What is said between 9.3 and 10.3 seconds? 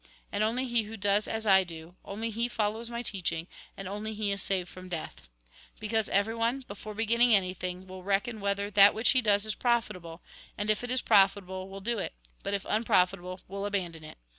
is profitable,